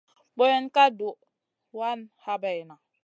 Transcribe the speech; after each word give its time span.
Boyen 0.37 0.65
ka 0.75 0.85
duh 0.97 1.19
wa 1.77 1.89
habayna. 2.23 2.75